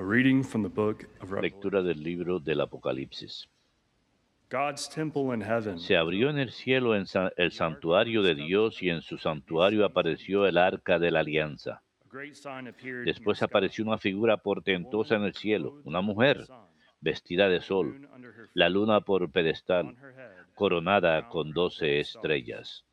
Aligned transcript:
A 0.00 0.02
reading 0.02 0.42
from 0.42 0.62
the 0.62 0.70
book 0.70 1.04
of 1.20 1.30
Revelation. 1.30 1.42
Lectura 1.42 1.82
del 1.82 2.02
libro 2.02 2.38
del 2.38 2.62
Apocalipsis. 2.62 3.46
God's 4.48 4.88
temple 4.88 5.34
in 5.34 5.42
heaven. 5.42 5.78
Se 5.78 5.94
abrió 5.94 6.30
en 6.30 6.38
el 6.38 6.52
cielo 6.52 6.96
en 6.96 7.04
el 7.36 7.52
santuario 7.52 8.22
de 8.22 8.34
Dios 8.34 8.82
y 8.82 8.88
en 8.88 9.02
su 9.02 9.18
santuario 9.18 9.84
apareció 9.84 10.46
el 10.46 10.56
arca 10.56 10.98
de 10.98 11.10
la 11.10 11.20
alianza. 11.20 11.82
Después 13.04 13.42
apareció 13.42 13.84
una 13.84 13.98
figura 13.98 14.38
portentosa 14.38 15.16
en 15.16 15.24
el 15.24 15.34
cielo, 15.34 15.82
una 15.84 16.00
mujer 16.00 16.46
vestida 17.02 17.50
de 17.50 17.60
sol, 17.60 18.08
la 18.54 18.70
luna 18.70 19.02
por 19.02 19.30
pedestal, 19.30 19.96
coronada 20.54 21.28
con 21.28 21.52
doce 21.52 22.00
estrellas. 22.00 22.86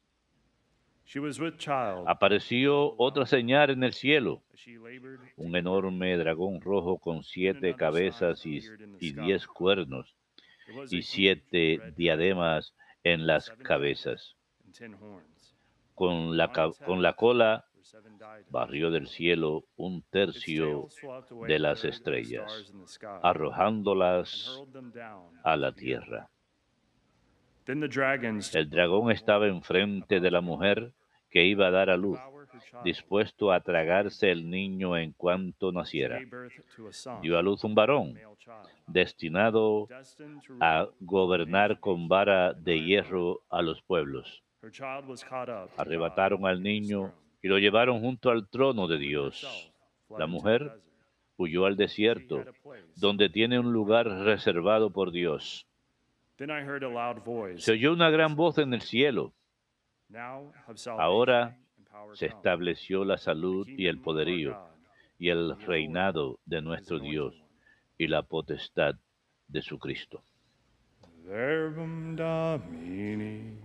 Apareció 2.08 2.94
otra 2.98 3.26
señal 3.26 3.70
en 3.70 3.84
el 3.84 3.94
cielo, 3.94 4.44
un 5.38 5.56
enorme 5.56 6.18
dragón 6.18 6.60
rojo 6.62 6.98
con 6.98 7.24
siete 7.24 7.76
cabezas 7.76 8.46
y, 8.46 8.62
y 9.00 9.14
diez 9.14 9.48
cuernos 9.48 10.16
y 10.92 11.02
siete 11.04 11.80
diademas 11.96 12.74
en 13.04 13.26
las 13.26 13.50
cabezas. 13.64 14.36
Con 15.96 16.36
la, 16.38 16.52
ca- 16.52 16.72
con 16.86 17.02
la 17.02 17.14
cola 17.14 17.66
barrió 18.50 18.92
del 18.92 19.08
cielo 19.08 19.64
un 19.78 20.02
tercio 20.10 20.88
de 21.48 21.60
las 21.60 21.86
estrellas, 21.86 22.74
arrojándolas 23.24 24.62
a 25.44 25.56
la 25.56 25.72
tierra. 25.72 26.30
El 28.56 28.70
dragón 28.70 29.12
estaba 29.12 29.48
enfrente 29.48 30.20
de 30.20 30.32
la 30.32 30.42
mujer 30.42 30.92
que 31.30 31.46
iba 31.46 31.68
a 31.68 31.72
dar 31.72 31.90
a 31.90 31.98
luz, 31.98 32.20
dispuesto 32.84 33.52
a 33.52 33.60
tragarse 33.60 34.32
el 34.32 34.50
niño 34.50 34.98
en 34.98 35.12
cuanto 35.12 35.72
naciera. 35.72 36.20
Dio 37.22 37.38
a 37.38 37.42
luz 37.42 37.64
un 37.64 37.76
varón, 37.76 38.18
destinado 38.88 39.88
a 40.60 40.88
gobernar 41.00 41.80
con 41.80 42.08
vara 42.08 42.54
de 42.54 42.82
hierro 42.82 43.42
a 43.50 43.62
los 43.62 43.82
pueblos. 43.82 44.44
Arrebataron 45.78 46.46
al 46.46 46.64
niño 46.64 47.14
y 47.42 47.48
lo 47.48 47.60
llevaron 47.60 48.00
junto 48.02 48.30
al 48.30 48.48
trono 48.50 48.88
de 48.88 48.98
Dios. 48.98 49.72
La 50.18 50.28
mujer. 50.28 50.82
Huyó 51.40 51.68
al 51.68 51.78
desierto, 51.78 52.44
donde 52.96 53.30
tiene 53.30 53.60
un 53.60 53.72
lugar 53.72 54.08
reservado 54.08 54.90
por 54.90 55.12
Dios. 55.12 55.68
Se 57.58 57.72
oyó 57.74 57.94
una 57.94 58.10
gran 58.10 58.36
voz 58.36 58.58
en 58.58 58.74
el 58.74 58.82
cielo. 58.82 59.34
Ahora 60.98 61.58
Se 62.14 62.28
estableció 62.28 63.04
la 63.04 63.18
salud 63.18 63.68
y 63.68 63.88
el 63.88 64.00
poderío 64.00 64.58
y 65.20 65.30
el 65.30 65.60
reinado 65.60 66.40
de 66.46 66.62
nuestro 66.62 67.00
Dios 67.00 67.36
y 67.98 68.08
la 68.08 68.22
potestad 68.24 68.96
de 69.48 69.62
su 69.62 69.80
Cristo. 69.80 70.24
Verbum 71.24 72.16
Domini. 72.16 73.58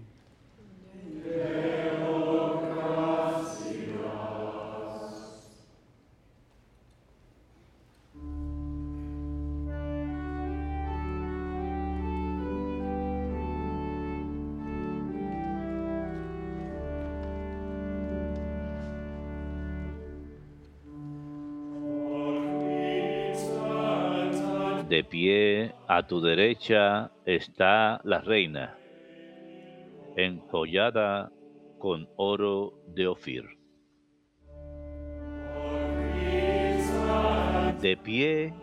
A 25.94 26.06
tu 26.06 26.22
derecha 26.22 27.12
está 27.26 28.00
la 28.04 28.22
reina, 28.22 28.78
enjollada 30.16 31.30
con 31.78 32.08
oro 32.16 32.72
de 32.86 33.08
Ofir. 33.08 33.44
De 37.82 37.98
pie 38.02 38.54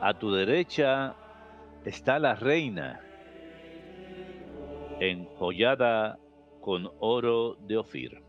a 0.00 0.18
tu 0.18 0.32
derecha 0.32 1.14
está 1.84 2.18
la 2.18 2.34
reina, 2.34 3.00
enjollada 4.98 6.18
con 6.60 6.90
oro 6.98 7.54
de 7.68 7.76
Ofir. 7.76 8.20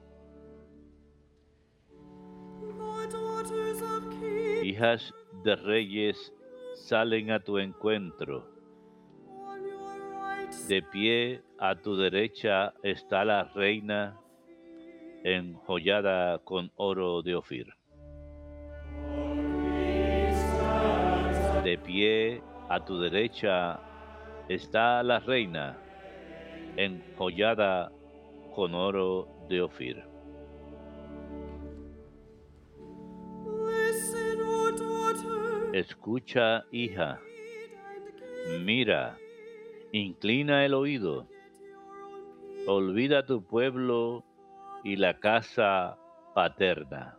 Hijas 4.62 5.16
de 5.44 5.56
reyes 5.56 6.32
salen 6.76 7.32
a 7.32 7.40
tu 7.40 7.58
encuentro. 7.58 8.46
De 10.68 10.82
pie 10.82 11.42
a 11.58 11.76
tu 11.76 11.96
derecha 11.96 12.74
está 12.84 13.26
la 13.26 13.46
reina 13.56 14.20
enjollada 15.24 16.38
con 16.40 16.72
oro 16.76 17.22
de 17.22 17.36
Ofir. 17.36 17.74
De 21.64 21.78
pie 21.78 22.44
a 22.70 22.84
tu 22.86 23.00
derecha 23.00 23.80
está 24.50 25.02
la 25.02 25.20
reina 25.20 25.78
enjollada 26.78 27.92
con 28.54 28.76
oro 28.76 29.28
de 29.50 29.62
Ofir. 29.62 30.15
Escucha, 35.76 36.64
hija, 36.72 37.20
mira, 38.64 39.18
inclina 39.92 40.64
el 40.64 40.74
oído, 40.74 41.28
olvida 42.66 43.26
tu 43.26 43.44
pueblo 43.44 44.24
y 44.86 44.96
la 44.96 45.20
casa 45.20 45.98
paterna. 46.34 47.18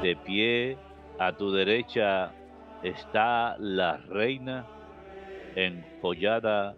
De 0.00 0.16
pie 0.24 0.78
a 1.18 1.36
tu 1.36 1.52
derecha 1.52 2.32
está 2.82 3.58
la 3.58 3.98
reina 3.98 4.66
enjollada 5.54 6.74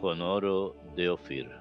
con 0.00 0.22
oro 0.22 0.76
de 0.94 1.10
Ofir. 1.10 1.59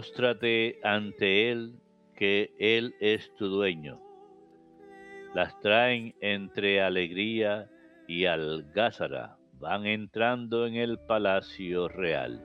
Póstrate 0.00 0.80
ante 0.82 1.50
él, 1.50 1.78
que 2.16 2.54
él 2.58 2.94
es 3.00 3.34
tu 3.34 3.48
dueño. 3.48 4.00
Las 5.34 5.60
traen 5.60 6.14
entre 6.22 6.80
alegría 6.80 7.68
y 8.08 8.24
algázara, 8.24 9.36
van 9.58 9.84
entrando 9.84 10.66
en 10.66 10.76
el 10.76 10.98
palacio 11.00 11.86
real. 11.88 12.42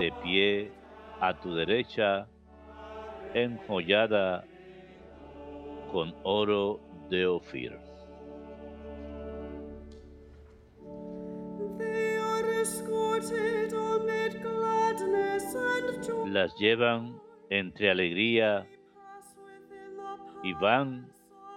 De 0.00 0.12
pie 0.24 0.72
a 1.20 1.38
tu 1.38 1.54
derecha, 1.54 2.26
enjollada 3.34 4.44
con 5.92 6.16
oro 6.24 6.80
de 7.08 7.26
Ofir. 7.28 7.87
Las 16.38 16.54
llevan 16.54 17.20
entre 17.50 17.90
alegría 17.90 18.64
y 20.44 20.52
van 20.52 21.10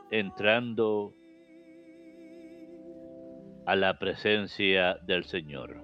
entrando 0.09 1.13
a 3.67 3.75
la 3.75 3.99
presencia 3.99 4.97
del 5.05 5.23
Señor. 5.25 5.83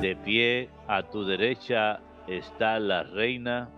De 0.00 0.16
pie 0.24 0.70
a 0.88 1.02
tu 1.02 1.26
derecha 1.26 2.00
está 2.28 2.80
la 2.80 3.02
reina 3.02 3.68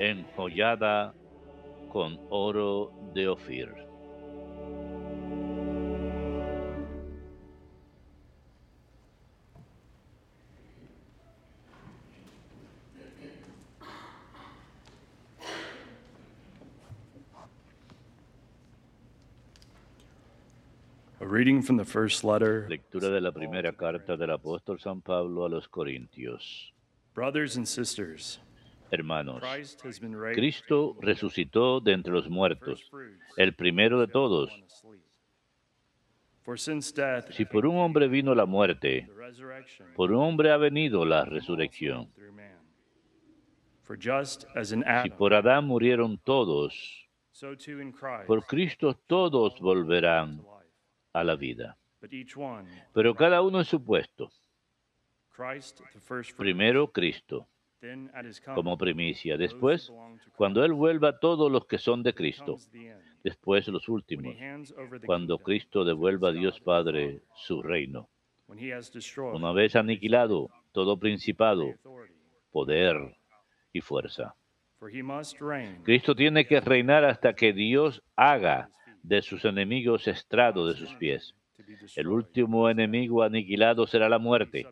enjollada 0.00 1.12
con 1.90 2.18
oro 2.30 2.92
de 3.12 3.28
Ofir. 3.28 3.87
Lectura 22.70 23.10
de 23.10 23.20
la 23.20 23.32
primera 23.32 23.72
carta 23.74 24.16
del 24.16 24.30
apóstol 24.30 24.80
San 24.80 25.02
Pablo 25.02 25.44
a 25.44 25.50
los 25.50 25.68
Corintios. 25.68 26.72
Brothers 27.14 27.58
and 27.58 27.66
sisters, 27.66 28.40
Hermanos. 28.90 29.42
Cristo 30.34 30.96
resucitó 31.02 31.80
de 31.80 31.92
entre 31.92 32.14
los 32.14 32.30
muertos, 32.30 32.90
el 33.36 33.54
primero 33.54 34.00
de 34.00 34.06
todos, 34.06 34.50
Si 37.32 37.44
por 37.44 37.66
un 37.66 37.76
hombre 37.76 38.08
vino 38.08 38.34
la 38.34 38.46
muerte, 38.46 39.06
por 39.96 40.12
un 40.12 40.22
hombre 40.22 40.50
ha 40.50 40.56
venido 40.56 41.04
la 41.04 41.26
resurrección. 41.26 42.08
Si 43.84 45.10
por 45.10 45.34
Adán 45.34 45.66
murieron 45.66 46.16
todos, 46.16 47.06
por 48.26 48.46
Cristo 48.46 48.98
todos 49.06 49.60
volverán. 49.60 50.40
A 51.20 51.24
la 51.24 51.36
vida. 51.36 51.76
But 52.00 52.12
each 52.12 52.36
one, 52.36 52.68
Pero 52.92 53.14
cada 53.14 53.42
uno 53.42 53.58
en 53.58 53.64
su 53.64 53.84
puesto. 53.84 54.30
Primero 56.36 56.90
Cristo, 56.90 57.46
then 57.80 58.10
at 58.14 58.24
his 58.24 58.40
coming, 58.40 58.56
como 58.56 58.76
primicia. 58.76 59.36
Después, 59.36 59.92
cuando 60.36 60.64
Él 60.64 60.72
vuelva, 60.72 61.18
todos 61.18 61.50
los 61.50 61.66
que 61.66 61.78
son 61.78 62.02
de 62.02 62.14
Cristo. 62.14 62.56
Después 63.22 63.68
los 63.68 63.88
últimos, 63.88 64.34
cuando 65.06 65.38
Cristo 65.38 65.84
devuelva 65.84 66.28
a 66.28 66.32
Dios 66.32 66.60
Padre 66.60 67.22
su 67.34 67.62
reino. 67.62 68.08
Una 68.48 69.52
vez 69.52 69.76
aniquilado 69.76 70.48
todo 70.72 70.98
principado, 70.98 71.74
poder 72.50 73.16
y 73.72 73.80
fuerza. 73.80 74.34
Cristo 75.82 76.14
tiene 76.14 76.46
que 76.46 76.60
reinar 76.60 77.04
hasta 77.04 77.34
que 77.34 77.52
Dios 77.52 78.02
haga 78.16 78.70
de 79.08 79.22
sus 79.22 79.44
enemigos 79.46 80.06
estrado 80.06 80.68
de 80.68 80.74
sus 80.74 80.94
pies. 80.94 81.34
El 81.96 82.08
último 82.08 82.68
enemigo 82.68 83.22
aniquilado 83.22 83.86
será 83.86 84.08
la 84.08 84.18
muerte, 84.18 84.66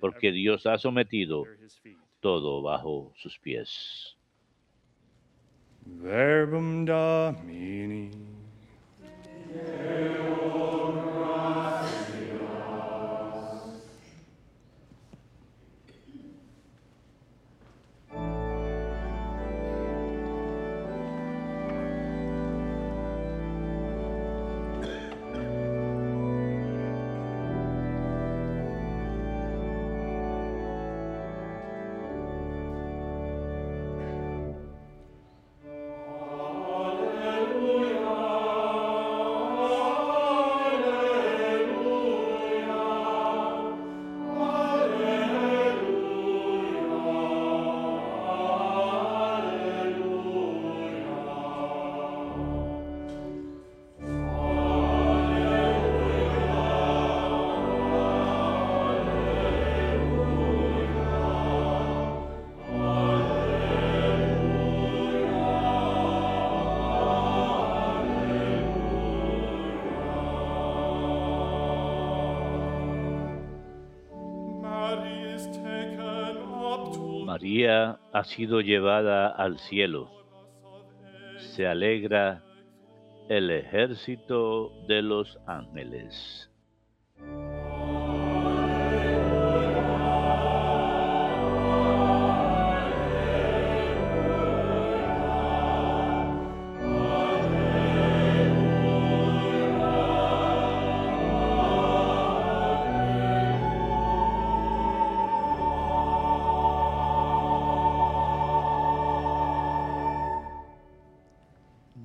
porque 0.00 0.32
Dios 0.32 0.66
ha 0.66 0.76
sometido 0.76 1.44
todo 2.20 2.62
bajo 2.62 3.12
sus 3.16 3.38
pies. 3.38 4.16
Verbum 5.86 6.84
Domini. 6.84 8.10
Ha 77.64 78.24
sido 78.24 78.60
llevada 78.60 79.28
al 79.28 79.58
cielo. 79.58 80.10
Se 81.54 81.66
alegra 81.66 82.42
el 83.28 83.50
ejército 83.50 84.70
de 84.86 85.02
los 85.02 85.38
ángeles. 85.46 86.50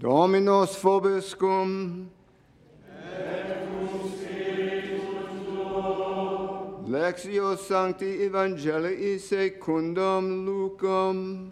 Dominus 0.01 0.75
vobiscum. 0.81 2.09
Lexio 6.87 7.55
Sancti 7.55 8.23
Evangelii 8.23 9.19
secundum 9.19 10.43
Lucum. 10.43 11.51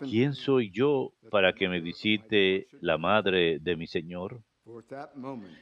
¿Quién 0.00 0.32
soy 0.34 0.70
yo 0.70 1.12
para 1.28 1.52
que 1.52 1.68
me 1.68 1.80
visite 1.82 2.68
la 2.80 2.96
madre 2.96 3.58
de 3.58 3.76
mi 3.76 3.86
Señor? 3.86 4.42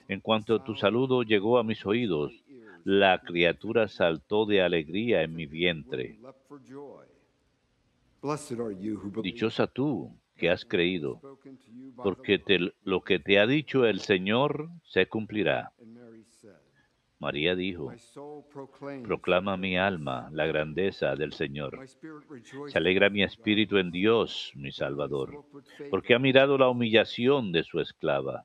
En 0.08 0.20
cuanto 0.20 0.60
tu 0.62 0.74
saludo 0.74 1.22
llegó 1.24 1.58
a 1.58 1.62
mis 1.62 1.84
oídos, 1.84 2.46
la 2.84 3.18
criatura 3.22 3.86
saltó 3.86 4.46
de 4.46 4.62
alegría 4.62 5.20
en 5.24 5.34
mi 5.34 5.44
vientre. 5.44 6.20
Dichosa 9.22 9.66
tú 9.66 10.20
que 10.36 10.50
has 10.50 10.64
creído, 10.64 11.22
porque 12.00 12.38
te- 12.38 12.74
lo 12.82 13.02
que 13.02 13.18
te 13.18 13.38
ha 13.38 13.46
dicho 13.46 13.86
el 13.86 14.00
Señor 14.00 14.70
se 14.84 15.06
cumplirá. 15.08 15.72
María 17.24 17.56
dijo, 17.56 17.90
proclama 19.02 19.56
mi 19.56 19.78
alma 19.78 20.28
la 20.30 20.44
grandeza 20.44 21.16
del 21.16 21.32
Señor. 21.32 21.80
Se 22.68 22.76
alegra 22.76 23.08
mi 23.08 23.22
espíritu 23.22 23.78
en 23.78 23.90
Dios, 23.90 24.52
mi 24.54 24.70
Salvador, 24.70 25.42
porque 25.88 26.14
ha 26.14 26.18
mirado 26.18 26.58
la 26.58 26.68
humillación 26.68 27.50
de 27.50 27.62
su 27.62 27.80
esclava. 27.80 28.44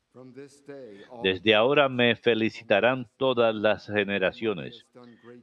Desde 1.21 1.55
ahora 1.55 1.89
me 1.89 2.15
felicitarán 2.15 3.07
todas 3.17 3.53
las 3.53 3.88
generaciones, 3.88 4.88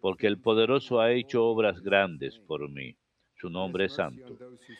porque 0.00 0.28
el 0.28 0.40
poderoso 0.40 1.00
ha 1.00 1.12
hecho 1.12 1.44
obras 1.44 1.82
grandes 1.82 2.38
por 2.38 2.70
mí. 2.70 2.96
Su 3.34 3.50
nombre 3.50 3.84
es 3.84 3.96
santo. 3.96 4.38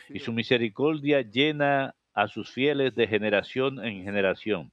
Y 0.09 0.21
su 0.21 0.33
misericordia 0.33 1.21
llena 1.21 1.95
a 2.15 2.27
sus 2.27 2.51
fieles 2.51 2.95
de 2.95 3.07
generación 3.07 3.85
en 3.85 4.03
generación. 4.03 4.73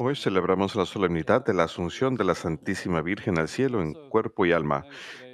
Hoy 0.00 0.16
celebramos 0.16 0.74
la 0.76 0.86
solemnidad 0.86 1.44
de 1.44 1.52
la 1.52 1.64
Asunción 1.64 2.14
de 2.14 2.24
la 2.24 2.34
Santísima 2.34 3.02
Virgen 3.02 3.38
al 3.38 3.48
cielo 3.48 3.82
en 3.82 3.92
cuerpo 4.08 4.46
y 4.46 4.52
alma. 4.52 4.86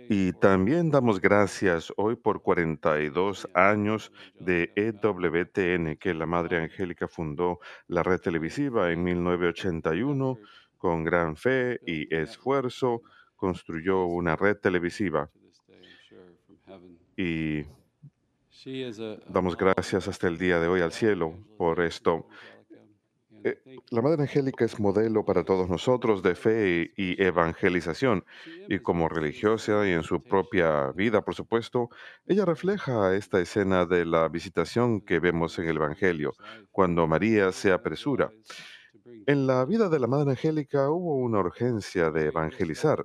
Y 0.08 0.32
también 0.32 0.90
damos 0.90 1.20
gracias 1.20 1.92
hoy 1.96 2.16
por 2.16 2.42
42 2.42 3.48
años 3.54 4.10
de 4.40 4.72
EWTN, 4.74 5.96
que 5.98 6.14
la 6.14 6.26
Madre 6.26 6.58
Angélica 6.58 7.06
fundó 7.06 7.60
la 7.86 8.02
red 8.02 8.20
televisiva 8.20 8.90
en 8.90 9.04
1981. 9.04 10.38
Con 10.78 11.04
gran 11.04 11.36
fe 11.36 11.80
y 11.86 12.12
esfuerzo 12.12 13.02
construyó 13.36 14.04
una 14.06 14.34
red 14.34 14.56
televisiva 14.56 15.30
y 17.16 17.62
damos 19.28 19.56
model 19.56 19.56
gracias 19.56 20.08
hasta 20.08 20.28
el 20.28 20.38
día 20.38 20.58
de 20.60 20.68
hoy 20.68 20.80
al 20.80 20.92
cielo 20.92 21.34
por 21.58 21.80
esto. 21.80 22.26
Eh, 23.44 23.60
La 23.90 24.02
Madre 24.02 24.22
Angélica 24.22 24.64
es 24.64 24.80
modelo 24.80 25.24
para 25.24 25.44
todos 25.44 25.68
nosotros 25.68 26.22
de 26.22 26.34
fe 26.34 26.92
y 26.96 26.96
y 26.96 27.22
evangelización. 27.22 28.24
Y 28.68 28.78
como 28.78 29.08
religiosa 29.08 29.86
y 29.86 29.92
en 29.92 30.02
su 30.02 30.22
propia 30.22 30.90
vida, 30.92 31.22
por 31.22 31.34
supuesto, 31.34 31.90
ella 32.26 32.44
refleja 32.44 33.14
esta 33.14 33.40
escena 33.40 33.84
de 33.84 34.04
la 34.04 34.28
visitación 34.28 35.00
que 35.00 35.20
vemos 35.20 35.58
en 35.58 35.68
el 35.68 35.76
Evangelio, 35.76 36.32
cuando 36.72 37.06
María 37.06 37.52
se 37.52 37.72
apresura. 37.72 38.30
En 39.26 39.46
la 39.46 39.64
vida 39.64 39.88
de 39.88 40.00
la 40.00 40.06
Madre 40.06 40.30
Angélica 40.30 40.90
hubo 40.90 41.16
una 41.16 41.38
urgencia 41.38 42.10
de 42.10 42.26
evangelizar, 42.26 43.04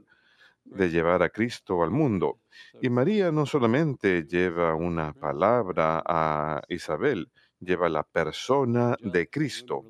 de 0.72 0.90
llevar 0.90 1.22
a 1.24 1.30
Cristo 1.30 1.84
al 1.84 1.92
mundo. 1.92 2.40
Y 2.82 2.90
María 2.90 3.32
no 3.32 3.46
solamente 3.46 4.24
lleva 4.24 4.76
una 4.76 5.14
palabra 5.14 6.02
a 6.06 6.62
Isabel, 6.70 7.32
lleva 7.60 7.90
la 7.90 8.04
persona 8.04 8.96
de 9.00 9.30
Cristo. 9.30 9.84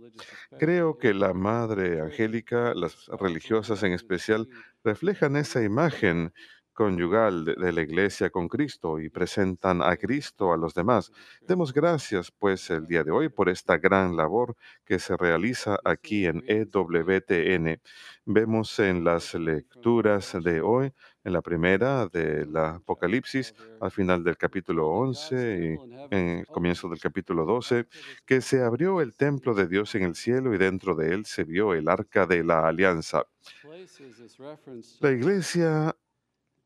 Creo 0.60 0.98
que 0.98 1.14
la 1.14 1.34
Madre 1.34 2.02
Angélica, 2.02 2.74
las 2.74 3.08
religiosas 3.08 3.82
en 3.84 3.94
especial, 3.94 4.48
reflejan 4.84 5.36
esa 5.36 5.64
imagen 5.64 6.34
conyugal 6.82 7.46
de, 7.46 7.54
de 7.54 7.72
la 7.72 7.82
iglesia 7.84 8.32
con 8.32 8.48
Cristo 8.48 9.00
y 9.00 9.08
presentan 9.08 9.84
a 9.84 9.96
Cristo 9.98 10.52
a 10.52 10.58
los 10.58 10.74
demás. 10.74 11.12
Demos 11.48 11.72
gracias, 11.72 12.32
pues, 12.32 12.72
el 12.72 12.88
día 12.88 13.04
de 13.04 13.12
hoy 13.12 13.30
por 13.30 13.50
esta 13.50 13.78
gran 13.78 14.18
labor 14.18 14.56
que 14.84 14.98
se 14.98 15.16
realiza 15.16 15.78
aquí 15.86 16.26
en 16.26 16.44
EWTN. 16.48 17.80
Vemos 18.26 18.80
en 18.80 19.04
las 19.04 19.36
lecturas 19.36 20.36
de 20.44 20.62
hoy, 20.62 20.92
en 21.24 21.34
la 21.34 21.44
primera 21.44 22.08
del 22.08 22.58
Apocalipsis, 22.58 23.54
al 23.80 23.92
final 23.92 24.24
del 24.24 24.38
capítulo 24.38 24.88
11 24.88 25.78
y 25.78 26.16
en 26.16 26.40
el 26.40 26.48
comienzo 26.48 26.90
del 26.90 27.00
capítulo 27.00 27.46
12, 27.46 27.86
que 28.26 28.42
se 28.42 28.64
abrió 28.64 29.02
el 29.02 29.14
templo 29.14 29.54
de 29.54 29.68
Dios 29.68 29.94
en 29.94 30.02
el 30.02 30.16
cielo 30.16 30.52
y 30.56 30.58
dentro 30.58 30.96
de 30.96 31.14
él 31.14 31.26
se 31.26 31.44
vio 31.44 31.76
el 31.76 31.88
arca 31.88 32.26
de 32.26 32.44
la 32.44 32.68
alianza. 32.68 33.24
La 35.00 35.12
iglesia 35.12 35.96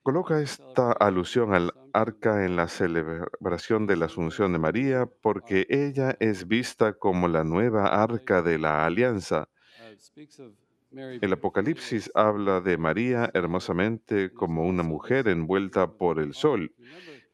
coloca 0.06 0.40
esta 0.40 0.92
alusión 0.92 1.56
al 1.56 1.74
arca 1.92 2.46
en 2.46 2.56
la 2.56 2.68
celebración 2.68 3.88
de 3.88 3.96
la 3.96 4.06
Asunción 4.06 4.54
de 4.54 4.60
María 4.60 5.08
porque 5.08 5.66
ella 5.68 6.16
es 6.20 6.48
vista 6.48 6.94
como 6.94 7.28
la 7.28 7.44
nueva 7.44 7.88
arca 7.88 8.44
de 8.44 8.60
la 8.60 8.86
alianza. 8.86 9.50
El 10.92 11.34
Apocalipsis 11.34 12.12
habla 12.14 12.62
de 12.62 12.78
María 12.78 13.32
hermosamente 13.34 14.32
como 14.32 14.68
una 14.68 14.84
mujer 14.84 15.28
envuelta 15.28 15.88
por 15.88 16.20
el 16.20 16.36
sol. 16.36 16.76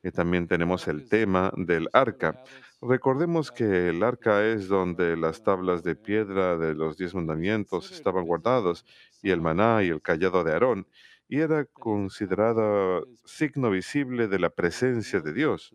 Y 0.01 0.11
también 0.11 0.47
tenemos 0.47 0.87
el 0.87 1.09
tema 1.09 1.51
del 1.57 1.89
arca. 1.91 2.41
Recordemos 2.81 3.51
que 3.51 3.89
el 3.89 4.01
arca 4.01 4.45
es 4.47 4.69
donde 4.69 5.17
las 5.17 5.43
tablas 5.43 5.83
de 5.83 5.95
piedra 5.95 6.57
de 6.57 6.73
los 6.73 6.95
diez 6.95 7.13
mandamientos 7.13 7.91
estaban 7.91 8.25
guardados 8.25 8.85
y 9.21 9.31
el 9.31 9.41
maná 9.41 9.83
y 9.83 9.89
el 9.89 10.01
callado 10.01 10.45
de 10.45 10.53
Aarón, 10.53 10.87
y 11.31 11.39
era 11.39 11.63
considerada 11.63 12.99
signo 13.23 13.69
visible 13.69 14.27
de 14.27 14.37
la 14.37 14.49
presencia 14.49 15.21
de 15.21 15.31
Dios, 15.31 15.73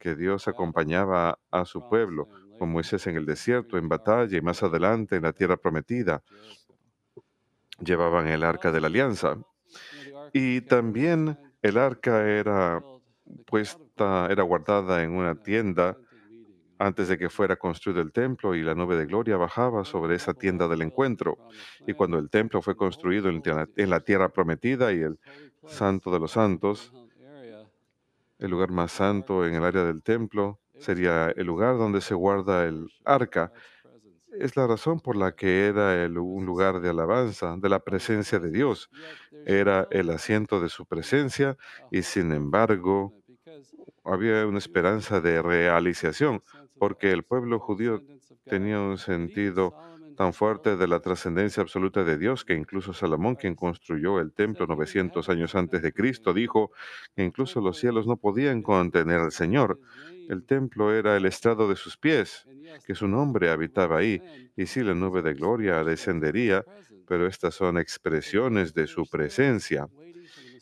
que 0.00 0.16
Dios 0.16 0.48
acompañaba 0.48 1.38
a 1.52 1.64
su 1.66 1.88
pueblo, 1.88 2.28
con 2.58 2.72
Moisés 2.72 3.06
en 3.06 3.14
el 3.14 3.24
desierto, 3.24 3.78
en 3.78 3.88
batalla 3.88 4.36
y 4.36 4.40
más 4.40 4.60
adelante 4.64 5.14
en 5.14 5.22
la 5.22 5.32
tierra 5.32 5.56
prometida. 5.56 6.24
Llevaban 7.78 8.26
el 8.26 8.42
arca 8.42 8.72
de 8.72 8.80
la 8.80 8.88
alianza. 8.88 9.38
Y 10.32 10.62
también 10.62 11.38
el 11.62 11.78
arca 11.78 12.28
era 12.28 12.82
puesta, 13.46 14.26
era 14.32 14.42
guardada 14.42 15.04
en 15.04 15.12
una 15.12 15.36
tienda 15.36 15.96
antes 16.86 17.08
de 17.08 17.18
que 17.18 17.30
fuera 17.30 17.56
construido 17.56 18.00
el 18.02 18.12
templo 18.12 18.54
y 18.54 18.62
la 18.62 18.74
nube 18.74 18.96
de 18.96 19.06
gloria 19.06 19.36
bajaba 19.36 19.84
sobre 19.84 20.16
esa 20.16 20.34
tienda 20.34 20.68
del 20.68 20.82
encuentro. 20.82 21.40
Y 21.86 21.94
cuando 21.94 22.18
el 22.18 22.30
templo 22.30 22.62
fue 22.62 22.76
construido 22.76 23.28
en, 23.30 23.42
la 23.90 24.00
tierra 24.00 24.30
prometida 24.30 24.92
y 24.92 25.00
el 25.02 25.18
santo 25.66 26.10
de 26.12 26.20
los 26.20 26.32
santos, 26.32 26.94
el 28.38 28.50
lugar 28.50 28.70
más 28.70 28.92
santo 28.92 29.46
en 29.46 29.54
el 29.54 29.64
área 29.64 29.84
del 29.84 30.02
templo, 30.02 30.60
sería 30.78 31.30
el 31.36 31.46
lugar 31.46 31.78
donde 31.78 32.00
se 32.00 32.14
guarda 32.14 32.64
el 32.66 32.88
arca. 33.04 33.52
Es 34.30 34.56
la 34.56 34.66
razón 34.66 35.00
por 35.00 35.16
la 35.16 35.32
que 35.34 35.66
era 35.66 36.04
el- 36.04 36.18
un 36.18 36.46
lugar 36.46 36.80
de 36.80 36.90
alabanza, 36.90 37.56
de 37.58 37.68
la 37.68 37.80
presencia 37.80 38.38
de 38.40 38.50
Dios. 38.50 38.90
Era 39.44 39.86
el 39.90 40.10
asiento 40.10 40.60
de 40.60 40.68
su 40.70 40.86
presencia 40.86 41.56
y 41.90 42.02
sin 42.02 42.32
embargo 42.32 43.14
había 44.04 44.46
una 44.46 44.58
esperanza 44.58 45.20
de 45.20 45.42
realización, 45.42 46.42
porque 46.78 47.12
el 47.12 47.22
pueblo 47.22 47.58
judío 47.58 48.02
tenía 48.44 48.80
un 48.80 48.98
sentido 48.98 49.74
tan 50.16 50.32
fuerte 50.32 50.76
de 50.76 50.86
la 50.86 51.00
trascendencia 51.00 51.62
absoluta 51.62 52.04
de 52.04 52.18
Dios 52.18 52.44
que 52.44 52.54
incluso 52.54 52.92
Salomón, 52.92 53.36
quien 53.36 53.54
construyó 53.54 54.20
el 54.20 54.32
templo 54.32 54.66
900 54.66 55.28
años 55.28 55.54
antes 55.54 55.82
de 55.82 55.92
Cristo, 55.92 56.32
dijo 56.32 56.70
que 57.16 57.24
incluso 57.24 57.60
los 57.60 57.78
cielos 57.78 58.06
no 58.06 58.16
podían 58.16 58.62
contener 58.62 59.20
al 59.20 59.32
Señor. 59.32 59.80
El 60.28 60.44
templo 60.44 60.94
era 60.94 61.16
el 61.16 61.26
estrado 61.26 61.68
de 61.68 61.76
sus 61.76 61.96
pies, 61.96 62.46
que 62.86 62.94
su 62.94 63.08
nombre 63.08 63.50
habitaba 63.50 63.98
ahí, 63.98 64.22
y 64.56 64.66
sí 64.66 64.82
la 64.82 64.94
nube 64.94 65.22
de 65.22 65.34
gloria 65.34 65.82
descendería, 65.84 66.64
pero 67.06 67.26
estas 67.26 67.54
son 67.54 67.78
expresiones 67.78 68.74
de 68.74 68.86
su 68.86 69.06
presencia. 69.06 69.88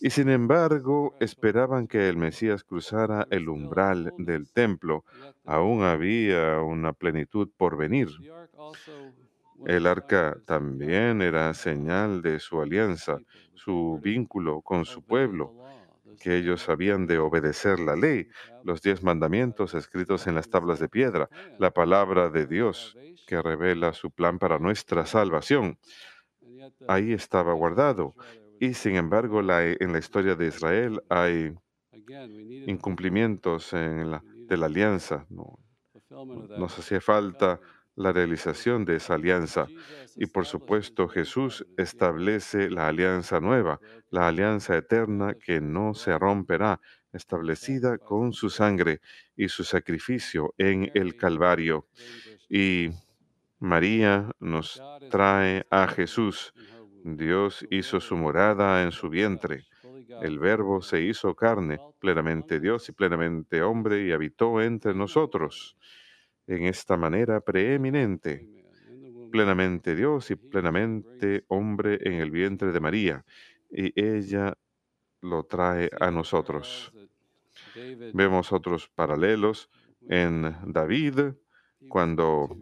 Y 0.00 0.10
sin 0.10 0.30
embargo, 0.30 1.14
esperaban 1.20 1.86
que 1.86 2.08
el 2.08 2.16
Mesías 2.16 2.64
cruzara 2.64 3.26
el 3.30 3.48
umbral 3.50 4.14
del 4.16 4.50
templo. 4.50 5.04
Aún 5.44 5.82
había 5.84 6.60
una 6.60 6.94
plenitud 6.94 7.50
por 7.56 7.76
venir. 7.76 8.08
El 9.66 9.86
arca 9.86 10.38
también 10.46 11.20
era 11.20 11.52
señal 11.54 12.22
de 12.22 12.40
su 12.40 12.60
alianza, 12.60 13.18
su 13.54 14.00
vínculo 14.02 14.62
con 14.62 14.86
su 14.86 15.02
pueblo, 15.02 15.54
que 16.18 16.36
ellos 16.36 16.68
habían 16.70 17.06
de 17.06 17.18
obedecer 17.18 17.78
la 17.78 17.94
ley, 17.94 18.28
los 18.62 18.80
diez 18.80 19.02
mandamientos 19.02 19.74
escritos 19.74 20.26
en 20.26 20.34
las 20.34 20.48
tablas 20.48 20.78
de 20.78 20.88
piedra, 20.88 21.28
la 21.58 21.70
palabra 21.72 22.30
de 22.30 22.46
Dios, 22.46 22.98
que 23.26 23.42
revela 23.42 23.92
su 23.92 24.10
plan 24.10 24.38
para 24.38 24.58
nuestra 24.58 25.04
salvación. 25.04 25.78
Ahí 26.86 27.12
estaba 27.12 27.52
guardado. 27.54 28.14
Y 28.60 28.74
sin 28.74 28.94
embargo, 28.94 29.42
la- 29.42 29.64
en 29.64 29.92
la 29.92 29.98
historia 29.98 30.36
de 30.36 30.46
Israel 30.46 31.02
hay 31.08 31.52
incumplimientos 32.64 33.72
en 33.72 34.10
la- 34.10 34.24
de 34.48 34.56
la 34.56 34.66
alianza. 34.66 35.26
¿no? 35.30 35.58
Nos 36.54 36.78
hacía 36.78 37.00
falta 37.00 37.60
la 37.96 38.12
realización 38.12 38.84
de 38.84 38.96
esa 38.96 39.14
alianza. 39.14 39.72
Y 40.18 40.26
por 40.26 40.46
supuesto, 40.46 41.08
Jesús 41.08 41.66
establece 41.76 42.70
la 42.70 42.88
alianza 42.88 43.40
nueva, 43.40 43.80
la 44.10 44.28
alianza 44.28 44.76
eterna 44.76 45.34
que 45.34 45.60
no 45.60 45.94
se 45.94 46.18
romperá, 46.18 46.80
establecida 47.12 47.98
con 47.98 48.32
su 48.32 48.50
sangre 48.50 49.00
y 49.36 49.48
su 49.48 49.64
sacrificio 49.64 50.54
en 50.58 50.90
el 50.94 51.16
Calvario. 51.16 51.88
Y 52.48 52.90
María 53.60 54.30
nos 54.40 54.84
trae 55.08 55.66
a 55.70 55.88
Jesús. 55.88 56.54
Dios 57.04 57.66
hizo 57.70 58.00
su 58.00 58.16
morada 58.16 58.82
en 58.82 58.92
su 58.92 59.08
vientre. 59.08 59.64
El 60.22 60.38
Verbo 60.38 60.82
se 60.82 61.00
hizo 61.02 61.34
carne, 61.34 61.78
plenamente 61.98 62.60
Dios 62.60 62.88
y 62.88 62.92
plenamente 62.92 63.62
hombre, 63.62 64.04
y 64.04 64.12
habitó 64.12 64.60
entre 64.60 64.94
nosotros 64.94 65.76
en 66.46 66.64
esta 66.64 66.96
manera 66.96 67.40
preeminente, 67.40 68.46
plenamente 69.30 69.94
Dios 69.94 70.30
y 70.30 70.36
plenamente 70.36 71.44
hombre 71.48 71.98
en 72.02 72.14
el 72.14 72.30
vientre 72.30 72.72
de 72.72 72.80
María, 72.80 73.24
y 73.70 73.92
ella 74.00 74.56
lo 75.22 75.44
trae 75.44 75.90
a 76.00 76.10
nosotros. 76.10 76.92
Vemos 78.12 78.52
otros 78.52 78.88
paralelos 78.88 79.70
en 80.08 80.56
David, 80.66 81.34
cuando 81.88 82.56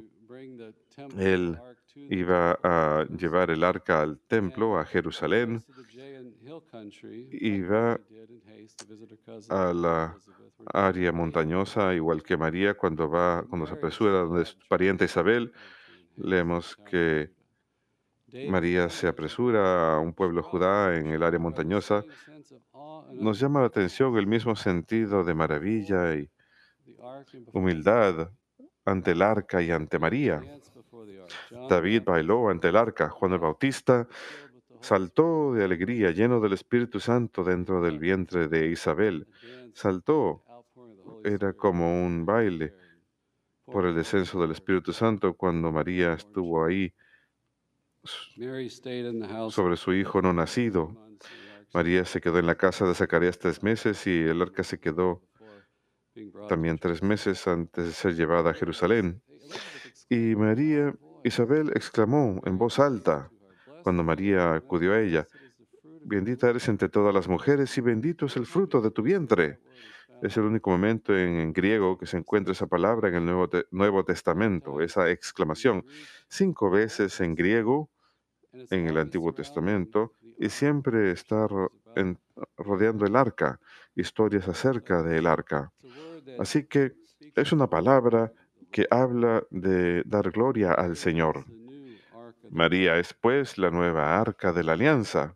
él 1.18 1.58
iba 2.10 2.58
a 2.62 3.04
llevar 3.06 3.50
el 3.50 3.64
arca 3.64 4.02
al 4.02 4.18
templo, 4.20 4.78
a 4.78 4.84
Jerusalén, 4.84 5.62
iba 7.30 8.00
a 9.48 9.72
la 9.72 10.16
área 10.72 11.12
montañosa, 11.12 11.94
igual 11.94 12.22
que 12.22 12.36
María, 12.36 12.74
cuando 12.74 13.08
va, 13.08 13.44
cuando 13.48 13.66
se 13.66 13.74
apresura 13.74 14.20
donde 14.20 14.44
su 14.44 14.56
pariente 14.68 15.04
Isabel, 15.04 15.52
leemos 16.16 16.76
que 16.76 17.30
María 18.48 18.90
se 18.90 19.08
apresura 19.08 19.94
a 19.94 20.00
un 20.00 20.12
pueblo 20.12 20.42
judá 20.42 20.96
en 20.96 21.06
el 21.08 21.22
área 21.22 21.38
montañosa. 21.38 22.04
Nos 23.12 23.40
llama 23.40 23.60
la 23.60 23.66
atención 23.66 24.16
el 24.18 24.26
mismo 24.26 24.54
sentido 24.54 25.24
de 25.24 25.34
maravilla 25.34 26.14
y 26.14 26.30
humildad 27.52 28.30
ante 28.84 29.12
el 29.12 29.22
arca 29.22 29.62
y 29.62 29.70
ante 29.70 29.98
María. 29.98 30.42
David 31.68 32.02
bailó 32.04 32.48
ante 32.48 32.68
el 32.68 32.76
arca, 32.76 33.08
Juan 33.08 33.32
el 33.32 33.38
Bautista 33.38 34.08
saltó 34.80 35.54
de 35.54 35.64
alegría, 35.64 36.10
lleno 36.10 36.40
del 36.40 36.52
Espíritu 36.52 37.00
Santo 37.00 37.44
dentro 37.44 37.80
del 37.82 37.98
vientre 37.98 38.48
de 38.48 38.68
Isabel. 38.68 39.26
Saltó, 39.74 40.42
era 41.24 41.52
como 41.52 42.04
un 42.04 42.24
baile 42.24 42.74
por 43.64 43.86
el 43.86 43.94
descenso 43.94 44.40
del 44.40 44.52
Espíritu 44.52 44.92
Santo 44.92 45.34
cuando 45.34 45.72
María 45.72 46.14
estuvo 46.14 46.64
ahí 46.64 46.92
sobre 49.50 49.76
su 49.76 49.92
hijo 49.92 50.22
no 50.22 50.32
nacido. 50.32 50.96
María 51.74 52.04
se 52.04 52.20
quedó 52.20 52.38
en 52.38 52.46
la 52.46 52.54
casa 52.54 52.86
de 52.86 52.94
Zacarías 52.94 53.38
tres 53.38 53.62
meses 53.62 54.06
y 54.06 54.22
el 54.22 54.40
arca 54.40 54.64
se 54.64 54.80
quedó 54.80 55.22
también 56.48 56.78
tres 56.78 57.02
meses 57.02 57.46
antes 57.46 57.84
de 57.84 57.92
ser 57.92 58.14
llevada 58.14 58.50
a 58.50 58.54
Jerusalén. 58.54 59.22
Y 60.08 60.34
María, 60.36 60.94
Isabel 61.24 61.70
exclamó 61.74 62.40
en 62.44 62.58
voz 62.58 62.78
alta 62.78 63.30
cuando 63.82 64.04
María 64.04 64.54
acudió 64.54 64.92
a 64.92 65.00
ella, 65.00 65.26
bendita 66.02 66.50
eres 66.50 66.68
entre 66.68 66.88
todas 66.88 67.14
las 67.14 67.28
mujeres 67.28 67.76
y 67.78 67.80
bendito 67.80 68.26
es 68.26 68.36
el 68.36 68.46
fruto 68.46 68.80
de 68.80 68.90
tu 68.90 69.02
vientre. 69.02 69.60
Es 70.22 70.36
el 70.36 70.44
único 70.44 70.70
momento 70.70 71.16
en, 71.16 71.52
griego 71.52 71.96
que 71.96 72.06
se 72.06 72.16
encuentra 72.16 72.52
esa 72.52 72.66
palabra 72.66 73.08
en 73.08 73.14
el 73.14 73.24
Nuevo, 73.24 73.48
Nuevo 73.70 74.04
Testamento, 74.04 74.80
esa 74.80 75.10
exclamación. 75.10 75.86
Cinco 76.28 76.70
veces 76.70 77.20
en 77.20 77.36
griego 77.36 77.88
en 78.52 78.88
el 78.88 78.98
Antiguo 78.98 79.32
Testamento 79.32 80.14
y 80.38 80.48
siempre 80.48 81.12
está 81.12 81.46
rodeando 82.56 83.06
el 83.06 83.16
arca, 83.16 83.60
historias 83.94 84.48
acerca 84.48 85.02
del 85.02 85.26
arca. 85.26 85.72
Así 86.38 86.64
que 86.64 86.94
es 87.34 87.52
una 87.52 87.68
palabra 87.68 88.32
que 88.70 88.86
habla 88.90 89.44
de 89.50 90.02
dar 90.04 90.30
gloria 90.30 90.72
al 90.72 90.96
Señor. 90.96 91.44
María 92.50 92.98
es 92.98 93.14
pues 93.14 93.58
la 93.58 93.70
nueva 93.70 94.18
arca 94.18 94.52
de 94.52 94.64
la 94.64 94.72
alianza. 94.72 95.34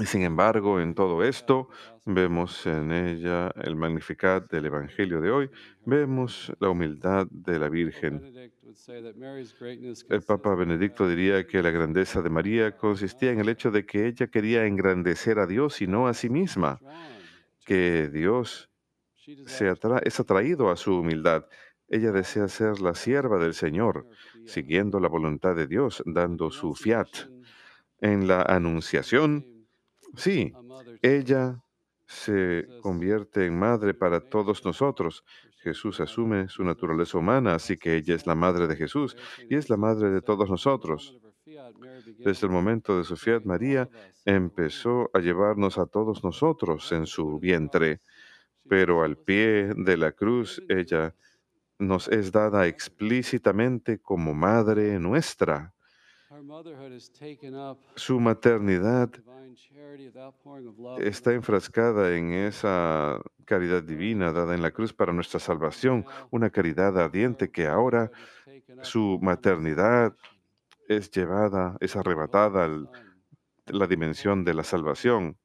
Y 0.00 0.06
sin 0.06 0.22
embargo, 0.22 0.80
en 0.80 0.94
todo 0.94 1.22
esto, 1.22 1.68
vemos 2.04 2.66
en 2.66 2.90
ella 2.90 3.52
el 3.62 3.76
Magnificat 3.76 4.50
del 4.50 4.66
Evangelio 4.66 5.20
de 5.20 5.30
hoy, 5.30 5.50
vemos 5.84 6.52
la 6.58 6.70
humildad 6.70 7.28
de 7.30 7.58
la 7.60 7.68
Virgen. 7.68 8.50
El 10.08 10.22
Papa 10.22 10.54
Benedicto 10.56 11.08
diría 11.08 11.46
que 11.46 11.62
la 11.62 11.70
grandeza 11.70 12.22
de 12.22 12.30
María 12.30 12.76
consistía 12.76 13.30
en 13.30 13.38
el 13.38 13.48
hecho 13.48 13.70
de 13.70 13.86
que 13.86 14.08
ella 14.08 14.26
quería 14.26 14.66
engrandecer 14.66 15.38
a 15.38 15.46
Dios 15.46 15.80
y 15.80 15.86
no 15.86 16.08
a 16.08 16.14
sí 16.14 16.28
misma, 16.28 16.80
que 17.64 18.08
Dios 18.08 18.68
se 19.46 19.70
atra- 19.70 20.00
es 20.04 20.18
atraído 20.20 20.70
a 20.70 20.76
su 20.76 20.98
humildad. 20.98 21.46
Ella 21.88 22.12
desea 22.12 22.48
ser 22.48 22.80
la 22.80 22.94
sierva 22.94 23.38
del 23.38 23.54
Señor, 23.54 24.06
siguiendo 24.46 25.00
la 25.00 25.08
voluntad 25.08 25.54
de 25.56 25.66
Dios, 25.66 26.02
dando 26.06 26.50
su 26.50 26.74
fiat. 26.74 27.08
En 28.00 28.28
la 28.28 28.42
anunciación, 28.42 29.44
sí, 30.14 30.52
ella 31.02 31.62
se 32.06 32.66
convierte 32.82 33.46
en 33.46 33.58
madre 33.58 33.94
para 33.94 34.20
todos 34.20 34.64
nosotros. 34.64 35.24
Jesús 35.62 36.00
asume 36.00 36.48
su 36.48 36.62
naturaleza 36.62 37.18
humana, 37.18 37.54
así 37.54 37.76
que 37.76 37.96
ella 37.96 38.14
es 38.14 38.26
la 38.26 38.34
madre 38.34 38.66
de 38.68 38.76
Jesús 38.76 39.16
y 39.48 39.56
es 39.56 39.68
la 39.68 39.76
madre 39.76 40.10
de 40.10 40.22
todos 40.22 40.48
nosotros. 40.48 41.18
Desde 42.18 42.46
el 42.46 42.52
momento 42.52 42.96
de 42.98 43.04
su 43.04 43.16
fiat, 43.16 43.44
María 43.44 43.88
empezó 44.24 45.10
a 45.12 45.18
llevarnos 45.18 45.78
a 45.78 45.86
todos 45.86 46.22
nosotros 46.22 46.92
en 46.92 47.06
su 47.06 47.38
vientre, 47.40 48.00
pero 48.68 49.02
al 49.02 49.16
pie 49.16 49.72
de 49.76 49.96
la 49.96 50.12
cruz 50.12 50.62
ella 50.68 51.14
nos 51.78 52.08
es 52.08 52.32
dada 52.32 52.66
explícitamente 52.66 53.98
como 54.00 54.34
madre 54.34 54.98
nuestra. 54.98 55.72
Su 57.94 58.20
maternidad 58.20 59.10
está 60.98 61.32
enfrascada 61.32 62.16
en 62.16 62.32
esa 62.32 63.20
caridad 63.44 63.82
divina 63.82 64.30
dada 64.32 64.54
en 64.54 64.60
la 64.60 64.70
cruz 64.70 64.92
para 64.92 65.12
nuestra 65.12 65.40
salvación, 65.40 66.04
una 66.30 66.50
caridad 66.50 66.98
ardiente 66.98 67.50
que 67.50 67.66
ahora 67.66 68.10
su 68.82 69.18
maternidad 69.22 70.14
es 70.86 71.10
llevada, 71.10 71.76
es 71.80 71.96
arrebatada 71.96 72.66
a 72.66 72.84
la 73.66 73.86
dimensión 73.86 74.44
de 74.44 74.54
la 74.54 74.64
salvación. 74.64 75.36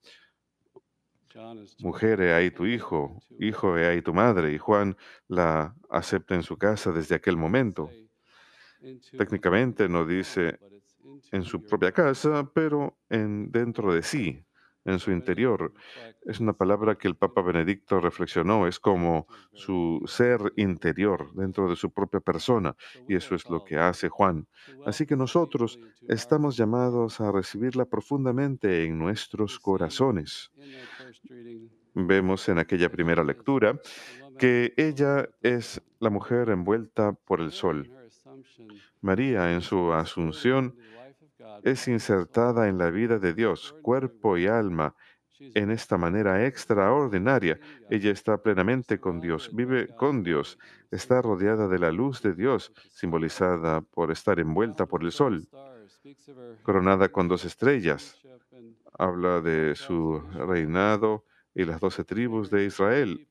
Mujer, 1.79 2.21
he 2.21 2.33
ahí 2.33 2.51
tu 2.51 2.65
hijo, 2.65 3.21
hijo, 3.39 3.77
he 3.77 3.85
ahí 3.85 4.01
tu 4.01 4.13
madre, 4.13 4.53
y 4.53 4.57
Juan 4.57 4.95
la 5.27 5.75
acepta 5.89 6.35
en 6.35 6.43
su 6.43 6.57
casa 6.57 6.91
desde 6.91 7.15
aquel 7.15 7.37
momento. 7.37 7.89
Técnicamente 9.17 9.87
no 9.87 10.05
dice 10.05 10.57
en 11.31 11.43
su 11.43 11.61
propia 11.61 11.91
casa, 11.91 12.49
pero 12.53 12.97
en, 13.09 13.51
dentro 13.51 13.93
de 13.93 14.03
sí, 14.03 14.45
en 14.85 14.99
su 14.99 15.11
interior. 15.11 15.73
Es 16.25 16.39
una 16.39 16.53
palabra 16.53 16.95
que 16.95 17.07
el 17.07 17.15
Papa 17.15 17.41
Benedicto 17.41 17.99
reflexionó, 17.99 18.67
es 18.67 18.79
como 18.79 19.27
su 19.53 20.01
ser 20.05 20.53
interior 20.55 21.33
dentro 21.33 21.69
de 21.69 21.75
su 21.75 21.91
propia 21.91 22.19
persona, 22.19 22.75
y 23.07 23.15
eso 23.15 23.35
es 23.35 23.49
lo 23.49 23.63
que 23.63 23.77
hace 23.77 24.09
Juan. 24.09 24.47
Así 24.85 25.05
que 25.05 25.15
nosotros 25.15 25.79
estamos 26.07 26.57
llamados 26.57 27.21
a 27.21 27.31
recibirla 27.31 27.85
profundamente 27.85 28.85
en 28.85 28.97
nuestros 28.97 29.59
corazones. 29.59 30.51
Vemos 31.95 32.49
en 32.49 32.57
aquella 32.57 32.89
primera 32.89 33.23
lectura 33.23 33.79
que 34.39 34.73
ella 34.77 35.29
es 35.41 35.81
la 35.99 36.09
mujer 36.09 36.49
envuelta 36.49 37.13
por 37.13 37.39
el 37.39 37.51
sol. 37.51 37.91
María 39.01 39.53
en 39.53 39.61
su 39.61 39.93
asunción 39.93 40.75
es 41.63 41.87
insertada 41.87 42.67
en 42.67 42.77
la 42.77 42.89
vida 42.89 43.19
de 43.19 43.33
Dios, 43.33 43.75
cuerpo 43.81 44.37
y 44.37 44.47
alma, 44.47 44.95
en 45.39 45.71
esta 45.71 45.97
manera 45.97 46.45
extraordinaria. 46.45 47.59
Ella 47.89 48.11
está 48.11 48.37
plenamente 48.37 48.99
con 48.99 49.19
Dios, 49.19 49.49
vive 49.53 49.87
con 49.95 50.23
Dios, 50.23 50.57
está 50.91 51.21
rodeada 51.21 51.67
de 51.67 51.79
la 51.79 51.91
luz 51.91 52.21
de 52.21 52.33
Dios, 52.33 52.71
simbolizada 52.91 53.81
por 53.81 54.11
estar 54.11 54.39
envuelta 54.39 54.85
por 54.85 55.03
el 55.03 55.11
sol, 55.11 55.47
coronada 56.63 57.09
con 57.09 57.27
dos 57.27 57.45
estrellas. 57.45 58.21
Habla 58.97 59.41
de 59.41 59.75
su 59.75 60.19
reinado 60.33 61.25
y 61.55 61.65
las 61.65 61.79
doce 61.79 62.03
tribus 62.03 62.49
de 62.49 62.65
Israel, 62.65 63.27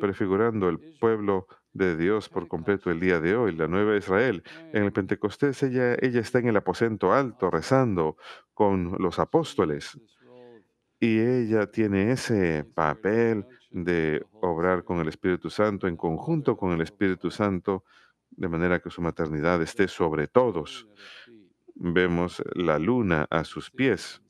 prefigurando 0.00 0.68
el 0.68 0.78
pueblo 1.00 1.46
de 1.72 1.96
Dios 1.96 2.28
por 2.28 2.48
completo 2.48 2.90
el 2.90 3.00
día 3.00 3.20
de 3.20 3.36
hoy, 3.36 3.54
la 3.54 3.68
nueva 3.68 3.96
Israel. 3.96 4.42
En 4.72 4.84
el 4.84 4.92
Pentecostés 4.92 5.62
ella, 5.62 5.96
ella 6.00 6.20
está 6.20 6.38
en 6.38 6.48
el 6.48 6.56
aposento 6.56 7.12
alto 7.12 7.50
rezando 7.50 8.16
con 8.54 8.96
los 8.98 9.18
apóstoles 9.18 9.98
y 11.00 11.20
ella 11.20 11.70
tiene 11.70 12.12
ese 12.12 12.64
papel 12.64 13.46
de 13.70 14.24
obrar 14.40 14.84
con 14.84 14.98
el 14.98 15.08
Espíritu 15.08 15.50
Santo 15.50 15.86
en 15.86 15.96
conjunto 15.96 16.56
con 16.56 16.72
el 16.72 16.80
Espíritu 16.80 17.30
Santo, 17.30 17.84
de 18.30 18.48
manera 18.48 18.80
que 18.80 18.90
su 18.90 19.00
maternidad 19.00 19.62
esté 19.62 19.88
sobre 19.88 20.26
todos. 20.26 20.88
Vemos 21.74 22.42
la 22.54 22.78
luna 22.78 23.26
a 23.30 23.44
sus 23.44 23.70
pies. 23.70 24.20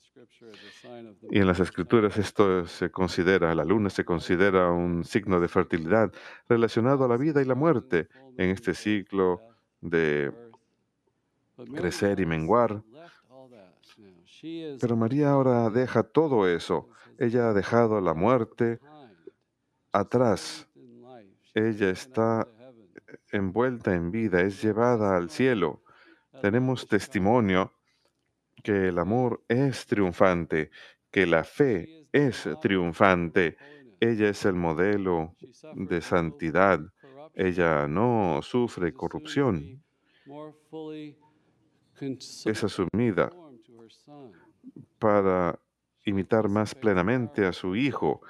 Y 1.31 1.39
en 1.39 1.47
las 1.47 1.61
escrituras 1.61 2.17
esto 2.17 2.67
se 2.67 2.91
considera, 2.91 3.55
la 3.55 3.65
luna 3.65 3.91
se 3.91 4.05
considera 4.05 4.71
un 4.71 5.05
signo 5.05 5.41
de 5.41 5.49
fertilidad 5.49 6.13
relacionado 6.49 7.05
a 7.05 7.09
la 7.09 7.17
vida 7.17 7.43
y 7.43 7.45
la 7.45 7.55
muerte 7.55 8.09
en 8.37 8.51
este 8.51 8.75
ciclo 8.75 9.41
de 9.81 10.33
crecer 11.75 12.21
y 12.21 12.27
menguar. 12.27 12.83
Pero 14.81 14.97
María 14.97 15.31
ahora 15.31 15.71
deja 15.71 16.03
todo 16.05 16.49
eso. 16.49 16.89
Ella 17.19 17.51
ha 17.51 17.53
dejado 17.53 18.01
la 18.01 18.15
muerte 18.15 18.79
atrás. 19.93 20.69
Ella 21.55 21.91
está 21.91 22.47
envuelta 23.33 23.95
en 23.95 24.11
vida, 24.13 24.43
es 24.43 24.63
llevada 24.63 25.17
al 25.17 25.31
cielo. 25.31 25.83
Tenemos 26.41 26.87
testimonio 26.87 27.73
que 28.63 28.89
el 28.89 28.99
amor 28.99 29.45
es 29.49 29.87
triunfante, 29.87 30.71
que 31.11 31.27
la 31.27 31.45
fe 31.45 32.07
es 32.13 32.49
triunfante. 32.61 33.57
Ella 34.01 34.29
es 34.29 34.45
el 34.45 34.55
modelo 34.55 35.35
de 35.75 36.01
santidad. 36.01 36.81
Ella 37.35 37.87
no 37.89 38.41
sufre 38.43 38.93
corrupción. 38.93 39.83
Es 42.45 42.65
asumida 42.65 43.31
para 44.99 45.59
imitar 46.05 46.49
más 46.49 46.75
plenamente 46.75 47.45
a 47.47 47.53
su 47.53 47.77
Hijo. 47.77 48.23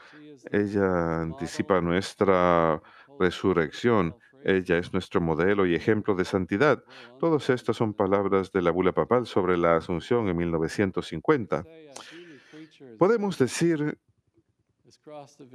Ella 0.50 1.20
anticipa 1.22 1.80
nuestra 1.80 2.82
resurrección. 3.18 4.16
Ella 4.44 4.78
es 4.78 4.92
nuestro 4.92 5.20
modelo 5.20 5.66
y 5.66 5.74
ejemplo 5.74 6.14
de 6.14 6.24
santidad. 6.24 6.82
Todas 7.18 7.50
estas 7.50 7.76
son 7.76 7.94
palabras 7.94 8.52
de 8.52 8.62
la 8.62 8.70
bula 8.70 8.92
papal 8.92 9.26
sobre 9.26 9.56
la 9.56 9.76
Asunción 9.76 10.28
en 10.28 10.36
1950. 10.36 11.64
Podemos 12.98 13.38
decir 13.38 13.98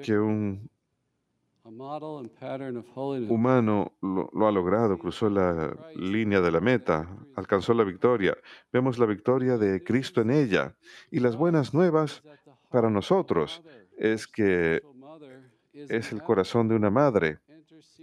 que 0.04 0.18
un 0.18 0.70
humano 3.30 3.94
lo, 4.02 4.30
lo, 4.34 4.48
ha 4.48 4.52
logrado, 4.52 4.98
cruzó 4.98 5.30
la 5.30 5.74
línea 5.96 6.42
de 6.42 6.52
la 6.52 6.60
meta, 6.60 7.08
alcanzó 7.36 7.74
la 7.74 7.86
victoria. 7.86 8.38
Vemos 8.72 9.00
la 9.00 9.06
victoria 9.06 9.58
de 9.58 9.82
Cristo 9.84 10.22
en 10.22 10.32
ella. 10.32 10.76
Y 11.10 11.20
las 11.20 11.38
buenas 11.38 11.74
nuevas 11.74 12.22
para 12.70 12.90
nosotros 12.90 13.64
es 13.98 14.28
que 14.28 14.82
es 15.74 16.12
el 16.12 16.22
corazón 16.22 16.68
de 16.68 16.76
una 16.76 16.90
madre. 16.90 17.40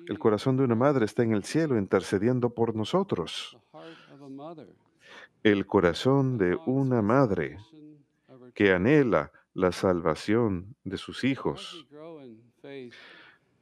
El 0.06 0.18
corazón 0.18 0.56
de 0.56 0.64
una 0.64 0.74
madre 0.74 1.04
está 1.04 1.22
en 1.22 1.32
el 1.32 1.44
cielo 1.44 1.78
intercediendo 1.78 2.50
por 2.50 2.74
nosotros. 2.74 3.58
El 5.42 5.66
corazón 5.66 6.38
de 6.38 6.56
una 6.66 7.02
madre 7.02 7.58
que 8.54 8.72
anhela 8.72 9.32
la 9.54 9.72
salvación 9.72 10.74
de 10.84 10.98
sus 10.98 11.24
hijos. 11.24 11.86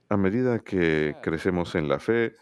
A 0.08 0.16
medida 0.16 0.58
que 0.60 1.16
crecemos 1.22 1.74
en 1.74 1.88
la 1.88 1.98
fe, 1.98 2.34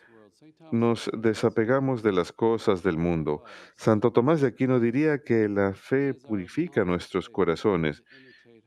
nos 0.72 1.10
desapegamos 1.12 2.02
de 2.02 2.12
las 2.12 2.32
cosas 2.32 2.82
del 2.82 2.96
mundo. 2.96 3.44
Santo 3.76 4.12
Tomás 4.12 4.40
de 4.40 4.48
Aquino 4.48 4.80
diría 4.80 5.18
que 5.22 5.48
la 5.48 5.74
fe 5.74 6.14
purifica 6.14 6.84
nuestros 6.84 7.28
corazones. 7.28 8.02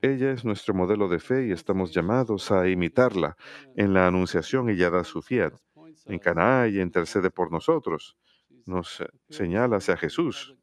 Ella 0.01 0.31
es 0.31 0.45
nuestro 0.45 0.73
modelo 0.73 1.07
de 1.09 1.19
fe 1.19 1.47
y 1.47 1.51
estamos 1.51 1.93
llamados 1.93 2.51
a 2.51 2.67
imitarla. 2.69 3.35
En 3.75 3.93
la 3.93 4.07
Anunciación 4.07 4.69
ella 4.69 4.89
da 4.89 5.03
su 5.03 5.21
fiat. 5.21 5.53
En 6.05 6.19
Caná 6.19 6.65
ella 6.65 6.81
intercede 6.81 7.29
por 7.29 7.51
nosotros. 7.51 8.15
Nos 8.65 9.03
señala 9.29 9.77
hacia 9.77 9.97
Jesús. 9.97 10.55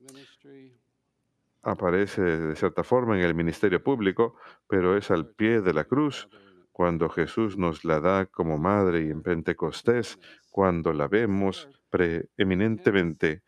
Aparece 1.63 2.23
de 2.23 2.57
cierta 2.57 2.83
forma 2.83 3.19
en 3.19 3.25
el 3.25 3.35
ministerio 3.35 3.83
público, 3.83 4.37
pero 4.69 4.97
es 4.97 5.11
al 5.11 5.27
pie 5.27 5.61
de 5.61 5.75
la 5.75 5.85
cruz 5.85 6.29
cuando 6.77 7.09
Jesús 7.09 7.57
nos 7.57 7.87
la 7.87 8.01
da 8.01 8.27
como 8.27 8.59
madre 8.59 9.07
y 9.07 9.11
en 9.11 9.23
Pentecostés, 9.23 10.19
cuando 10.51 10.93
la 10.93 11.09
vemos 11.09 11.71
preeminentemente, 11.89 13.43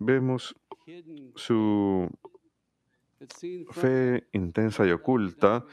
vemos 0.00 0.56
su 1.36 2.10
fe 3.72 4.28
intensa 4.32 4.86
y 4.86 4.90
oculta. 4.90 5.64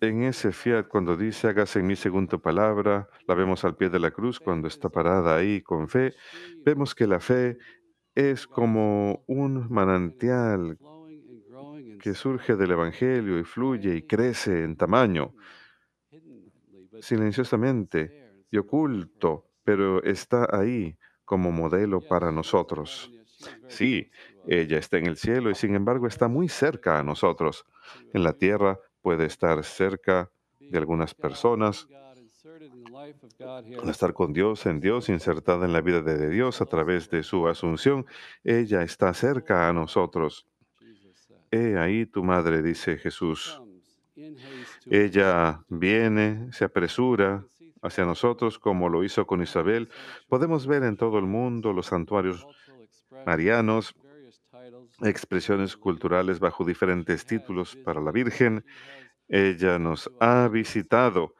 En 0.00 0.22
ese 0.22 0.52
fiat 0.52 0.88
cuando 0.88 1.16
dice 1.16 1.48
hágase 1.48 1.80
en 1.80 1.86
mí 1.86 1.96
según 1.96 2.28
tu 2.28 2.40
palabra, 2.40 3.08
la 3.26 3.34
vemos 3.34 3.64
al 3.64 3.76
pie 3.76 3.88
de 3.88 3.98
la 3.98 4.10
cruz 4.10 4.40
cuando 4.40 4.68
está 4.68 4.88
parada 4.88 5.36
ahí 5.36 5.62
con 5.62 5.88
fe, 5.88 6.14
vemos 6.64 6.94
que 6.94 7.06
la 7.06 7.20
fe 7.20 7.58
es 8.14 8.46
como 8.46 9.22
un 9.26 9.68
manantial 9.70 10.78
que 12.00 12.14
surge 12.14 12.56
del 12.56 12.72
Evangelio 12.72 13.38
y 13.38 13.44
fluye 13.44 13.94
y 13.94 14.02
crece 14.02 14.64
en 14.64 14.76
tamaño, 14.76 15.34
silenciosamente 17.00 18.44
y 18.50 18.58
oculto, 18.58 19.50
pero 19.64 20.02
está 20.02 20.48
ahí 20.50 20.96
como 21.24 21.52
modelo 21.52 22.00
para 22.00 22.32
nosotros. 22.32 23.12
Sí, 23.68 24.10
ella 24.48 24.78
está 24.78 24.96
en 24.96 25.06
el 25.06 25.18
cielo 25.18 25.50
y 25.50 25.54
sin 25.54 25.74
embargo 25.74 26.06
está 26.06 26.26
muy 26.26 26.48
cerca 26.48 26.98
a 26.98 27.02
nosotros. 27.02 27.66
En 28.14 28.22
la 28.22 28.32
tierra 28.32 28.80
puede 29.02 29.26
estar 29.26 29.62
cerca 29.62 30.30
de 30.58 30.78
algunas 30.78 31.14
personas, 31.14 31.86
estar 33.90 34.14
con 34.14 34.32
Dios, 34.32 34.64
en 34.64 34.80
Dios, 34.80 35.10
insertada 35.10 35.66
en 35.66 35.74
la 35.74 35.82
vida 35.82 36.00
de 36.00 36.30
Dios 36.30 36.62
a 36.62 36.66
través 36.66 37.10
de 37.10 37.22
su 37.22 37.46
asunción, 37.46 38.06
ella 38.42 38.82
está 38.82 39.12
cerca 39.12 39.68
a 39.68 39.72
nosotros. 39.74 40.46
He 41.50 41.76
ahí 41.76 42.06
tu 42.06 42.24
madre, 42.24 42.62
dice 42.62 42.96
Jesús. 42.96 43.60
Ella 44.86 45.62
viene, 45.68 46.50
se 46.52 46.64
apresura 46.64 47.44
hacia 47.82 48.06
nosotros 48.06 48.58
como 48.58 48.88
lo 48.88 49.04
hizo 49.04 49.26
con 49.26 49.42
Isabel. 49.42 49.90
Podemos 50.28 50.66
ver 50.66 50.84
en 50.84 50.96
todo 50.96 51.18
el 51.18 51.26
mundo 51.26 51.72
los 51.74 51.86
santuarios 51.86 52.46
marianos, 53.26 53.94
expresiones 55.02 55.76
culturales 55.76 56.40
bajo 56.40 56.64
diferentes 56.64 57.24
títulos 57.24 57.76
para 57.76 58.00
la 58.00 58.12
Virgen. 58.12 58.64
Ella 59.28 59.78
nos 59.78 60.10
ha 60.20 60.48
visitado. 60.48 61.34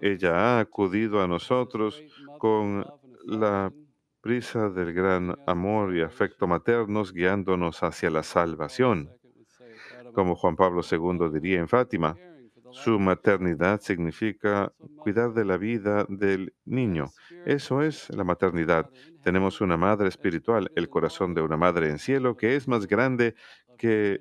Ella 0.00 0.34
ha 0.34 0.60
acudido 0.60 1.22
a 1.22 1.28
nosotros 1.28 2.02
con 2.38 2.84
la 3.24 3.72
prisa 4.20 4.68
del 4.70 4.92
gran 4.92 5.34
amor 5.46 5.94
y 5.94 6.02
afecto 6.02 6.46
maternos, 6.46 7.12
guiándonos 7.12 7.82
hacia 7.82 8.10
la 8.10 8.22
salvación. 8.22 9.10
Como 10.12 10.34
Juan 10.34 10.56
Pablo 10.56 10.82
II 10.88 11.30
diría 11.32 11.60
en 11.60 11.68
Fátima, 11.68 12.16
su 12.72 12.98
maternidad 12.98 13.80
significa 13.80 14.72
cuidar 14.96 15.32
de 15.32 15.44
la 15.44 15.56
vida 15.56 16.06
del 16.08 16.54
niño. 16.64 17.10
Eso 17.44 17.82
es 17.82 18.10
la 18.10 18.24
maternidad. 18.24 18.90
Tenemos 19.22 19.60
una 19.60 19.76
madre 19.76 20.08
espiritual, 20.08 20.70
el 20.74 20.88
corazón 20.88 21.34
de 21.34 21.42
una 21.42 21.56
madre 21.56 21.90
en 21.90 21.98
cielo, 21.98 22.36
que 22.36 22.56
es 22.56 22.68
más 22.68 22.86
grande 22.86 23.34
que 23.78 24.20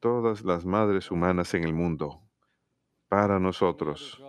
todas 0.00 0.44
las 0.44 0.64
madres 0.64 1.10
humanas 1.10 1.54
en 1.54 1.64
el 1.64 1.72
mundo. 1.72 2.20
Para 3.08 3.38
nosotros. 3.38 4.22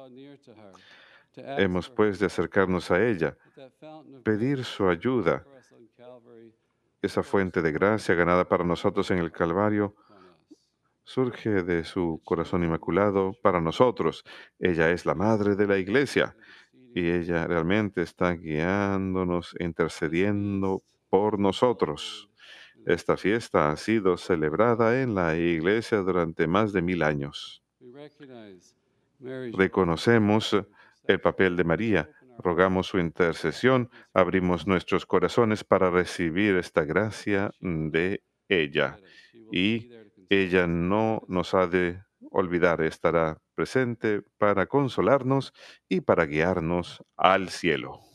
Hemos 1.36 1.90
pues 1.90 2.20
de 2.20 2.28
acercarnos 2.28 2.92
a 2.92 3.04
ella, 3.04 3.36
pedir 4.24 4.64
su 4.64 4.88
ayuda. 4.88 5.44
Esa 7.02 7.24
fuente 7.24 7.62
de 7.62 7.72
gracia 7.72 8.16
ganada 8.16 8.48
para 8.48 8.64
nosotros 8.64 9.10
en 9.12 9.18
el 9.18 9.32
Calvario 9.32 9.96
surge 11.04 11.64
de 11.64 11.84
su 11.84 12.22
corazón 12.24 12.64
inmaculado 12.64 13.34
para 13.42 13.62
nosotros. 13.62 14.24
Ella 14.60 14.92
es 14.92 15.06
la 15.06 15.16
madre 15.16 15.56
de 15.56 15.68
la 15.68 15.78
iglesia 15.78 16.36
y 16.94 17.10
ella 17.10 17.48
realmente 17.48 18.02
está 18.02 18.34
guiándonos, 18.34 19.56
intercediendo 19.60 20.84
por 21.10 21.40
nosotros. 21.40 22.30
Esta 22.86 23.18
fiesta 23.18 23.72
ha 23.72 23.78
sido 23.78 24.18
celebrada 24.18 25.02
en 25.02 25.16
la 25.16 25.36
iglesia 25.38 26.00
durante 26.00 26.48
más 26.48 26.74
de 26.74 26.82
mil 26.82 27.02
años. 27.02 27.64
Reconocemos 29.54 30.58
el 31.06 31.22
papel 31.22 31.56
de 31.56 31.64
María, 31.64 32.10
rogamos 32.40 32.88
su 32.88 33.00
intercesión, 33.00 33.90
abrimos 34.14 34.68
nuestros 34.68 35.06
corazones 35.06 35.64
para 35.64 35.90
recibir 35.90 36.56
esta 36.56 36.84
gracia 36.84 37.52
de 37.62 38.22
ella 38.50 38.98
y 39.52 39.90
ella 40.30 40.68
no 40.68 41.22
nos 41.28 41.54
ha 41.54 41.68
de 41.68 42.04
olvidar, 42.32 42.82
estará 42.82 43.38
presente 43.56 44.22
para 44.38 44.66
consolarnos 44.68 45.54
y 45.90 46.02
para 46.02 46.26
guiarnos 46.26 47.04
al 47.16 47.50
cielo. 47.50 48.13